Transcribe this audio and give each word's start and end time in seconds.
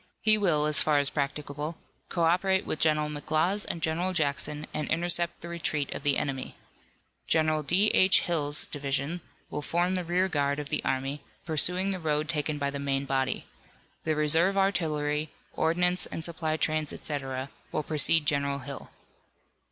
He 0.23 0.35
will, 0.35 0.65
as 0.65 0.81
far 0.81 0.97
as 0.97 1.11
practicable, 1.11 1.77
co 2.09 2.23
operate 2.23 2.65
with 2.65 2.79
General 2.79 3.07
McLaws 3.07 3.67
and 3.67 3.83
General 3.83 4.13
Jackson, 4.13 4.65
and 4.73 4.89
intercept 4.89 5.41
the 5.41 5.47
retreat 5.47 5.93
of 5.93 6.01
the 6.01 6.17
enemy. 6.17 6.55
General 7.27 7.61
D. 7.61 7.89
H. 7.93 8.21
Hill's 8.21 8.65
division 8.65 9.21
will 9.51 9.61
form 9.61 9.93
the 9.93 10.03
rear 10.03 10.27
guard 10.27 10.57
of 10.57 10.69
the 10.69 10.83
army, 10.83 11.21
pursuing 11.45 11.91
the 11.91 11.99
road 11.99 12.27
taken 12.29 12.57
by 12.57 12.71
the 12.71 12.79
main 12.79 13.05
body. 13.05 13.45
The 14.03 14.15
reserve 14.15 14.57
artillery, 14.57 15.29
ordinance 15.53 16.07
and 16.07 16.25
supply 16.25 16.57
trains, 16.57 16.91
etc., 16.91 17.51
will 17.71 17.83
precede 17.83 18.25
General 18.25 18.57
Hill. 18.57 18.89